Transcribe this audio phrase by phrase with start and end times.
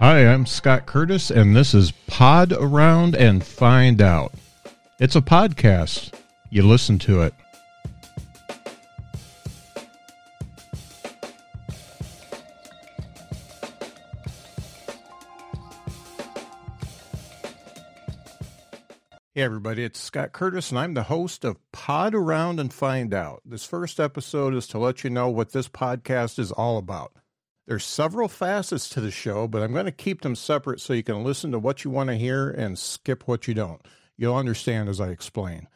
[0.00, 4.32] Hi, I'm Scott Curtis, and this is Pod Around and Find Out.
[5.00, 6.12] It's a podcast.
[6.50, 7.34] You listen to it.
[19.34, 23.42] Hey, everybody, it's Scott Curtis, and I'm the host of Pod Around and Find Out.
[23.44, 27.14] This first episode is to let you know what this podcast is all about.
[27.68, 31.02] There's several facets to the show, but I'm going to keep them separate so you
[31.02, 33.82] can listen to what you want to hear and skip what you don't.
[34.16, 35.68] You'll understand as I explain.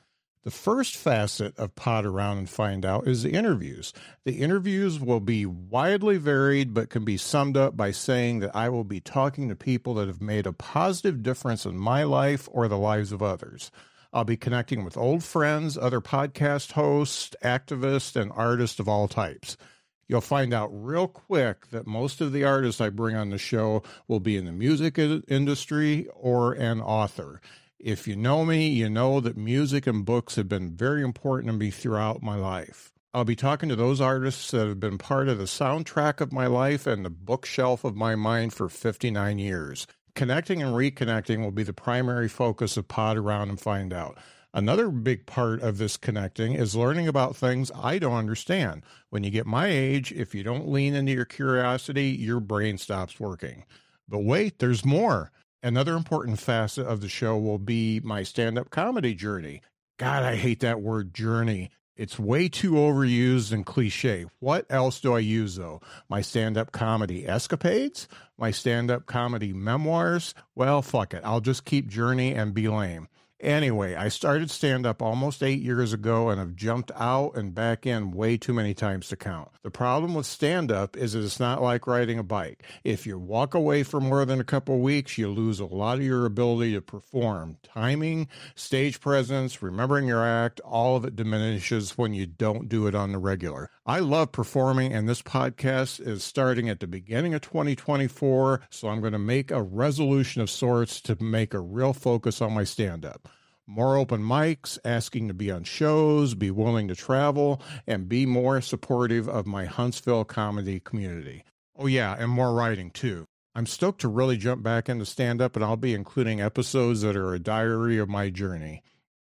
[0.42, 3.92] The first facet of Pod Around and Find Out is the interviews.
[4.24, 8.70] The interviews will be widely varied, but can be summed up by saying that I
[8.70, 12.68] will be talking to people that have made a positive difference in my life or
[12.68, 13.70] the lives of others.
[14.14, 19.58] I'll be connecting with old friends, other podcast hosts, activists, and artists of all types
[20.08, 23.82] you'll find out real quick that most of the artists I bring on the show
[24.08, 27.40] will be in the music industry or an author.
[27.78, 31.58] If you know me, you know that music and books have been very important to
[31.58, 32.92] me throughout my life.
[33.14, 36.46] I'll be talking to those artists that have been part of the soundtrack of my
[36.46, 39.86] life and the bookshelf of my mind for 59 years.
[40.14, 44.16] Connecting and reconnecting will be the primary focus of Pod Around and Find Out.
[44.54, 48.82] Another big part of this connecting is learning about things I don't understand.
[49.08, 53.18] When you get my age, if you don't lean into your curiosity, your brain stops
[53.18, 53.64] working.
[54.06, 55.30] But wait, there's more.
[55.62, 59.62] Another important facet of the show will be my stand up comedy journey.
[59.98, 61.70] God, I hate that word journey.
[61.96, 64.26] It's way too overused and cliche.
[64.40, 65.80] What else do I use though?
[66.08, 68.08] My stand up comedy escapades?
[68.36, 70.34] My stand up comedy memoirs?
[70.54, 71.22] Well, fuck it.
[71.24, 73.08] I'll just keep journey and be lame.
[73.42, 77.84] Anyway, I started stand up almost eight years ago and have jumped out and back
[77.84, 79.48] in way too many times to count.
[79.64, 82.62] The problem with stand up is it's not like riding a bike.
[82.84, 86.04] If you walk away for more than a couple weeks, you lose a lot of
[86.04, 87.56] your ability to perform.
[87.64, 92.94] Timing, stage presence, remembering your act, all of it diminishes when you don't do it
[92.94, 93.70] on the regular.
[93.84, 99.00] I love performing, and this podcast is starting at the beginning of 2024, so I'm
[99.00, 103.04] going to make a resolution of sorts to make a real focus on my stand
[103.04, 103.28] up
[103.72, 108.60] more open mics, asking to be on shows, be willing to travel, and be more
[108.60, 111.42] supportive of my Huntsville comedy community.
[111.76, 113.24] Oh, yeah, and more writing too.
[113.54, 117.16] I'm stoked to really jump back into stand up, and I'll be including episodes that
[117.16, 118.82] are a diary of my journey.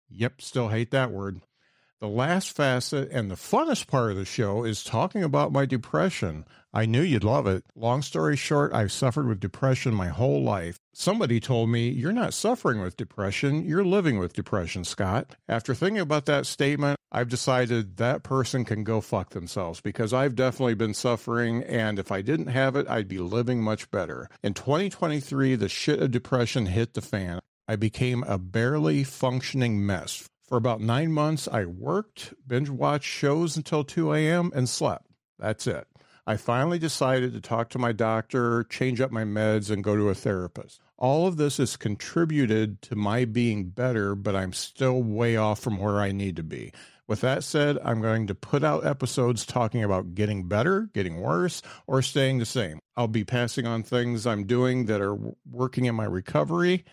[0.09, 1.42] Yep, still hate that word.
[2.00, 6.44] The last facet and the funnest part of the show is talking about my depression.
[6.72, 7.64] I knew you'd love it.
[7.75, 10.78] Long story short, I've suffered with depression my whole life.
[10.92, 15.34] Somebody told me, You're not suffering with depression, you're living with depression, Scott.
[15.48, 20.36] After thinking about that statement, I've decided that person can go fuck themselves because I've
[20.36, 24.30] definitely been suffering, and if I didn't have it, I'd be living much better.
[24.44, 27.41] In 2023, the shit of depression hit the fan.
[27.66, 30.28] I became a barely functioning mess.
[30.48, 35.06] For about nine months, I worked, binge watched shows until 2 a.m., and slept.
[35.38, 35.86] That's it.
[36.26, 40.09] I finally decided to talk to my doctor, change up my meds, and go to
[40.09, 40.81] a therapist.
[40.97, 45.76] All of this has contributed to my being better, but I'm still way off from
[45.76, 46.72] where I need to be.
[47.06, 51.60] With that said, I'm going to put out episodes talking about getting better, getting worse,
[51.86, 52.78] or staying the same.
[52.97, 55.19] I'll be passing on things I'm doing that are
[55.50, 56.86] working in my recovery.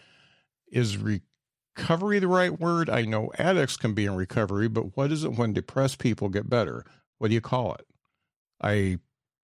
[0.68, 1.22] Is re-
[1.78, 2.90] recovery the right word?
[2.90, 6.50] I know addicts can be in recovery, but what is it when depressed people get
[6.50, 6.86] better?
[7.18, 7.86] What do you call it?
[8.62, 9.00] I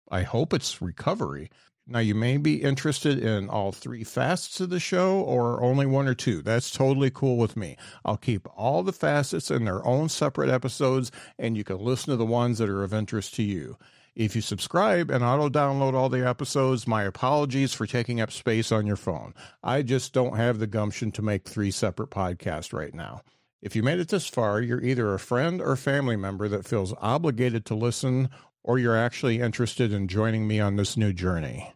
[0.09, 1.50] I hope it's recovery.
[1.85, 6.07] Now you may be interested in all three facets of the show or only one
[6.07, 6.41] or two.
[6.41, 7.78] That's totally cool with me.
[8.03, 12.17] I'll keep all the facets in their own separate episodes and you can listen to
[12.17, 13.78] the ones that are of interest to you.
[14.17, 18.72] If you subscribe and auto download all the episodes, my apologies for taking up space
[18.72, 19.35] on your phone.
[19.61, 23.22] I just don't have the gumption to make three separate podcasts right now.
[23.61, 26.95] If you made it this far, you're either a friend or family member that feels
[27.00, 28.29] obligated to listen,
[28.64, 31.75] or you're actually interested in joining me on this new journey.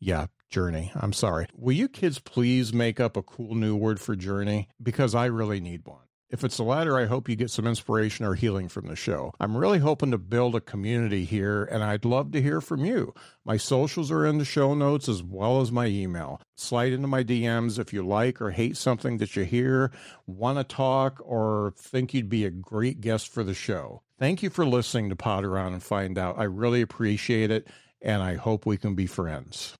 [0.00, 0.90] Yeah, journey.
[0.96, 1.46] I'm sorry.
[1.54, 4.68] Will you kids please make up a cool new word for journey?
[4.82, 6.05] Because I really need one.
[6.28, 9.32] If it's the latter, I hope you get some inspiration or healing from the show.
[9.38, 13.14] I'm really hoping to build a community here, and I'd love to hear from you.
[13.44, 16.40] My socials are in the show notes as well as my email.
[16.56, 19.92] Slide into my DMs if you like or hate something that you hear,
[20.26, 24.02] want to talk, or think you'd be a great guest for the show.
[24.18, 26.38] Thank you for listening to Pod Around and Find Out.
[26.38, 27.68] I really appreciate it,
[28.02, 29.76] and I hope we can be friends.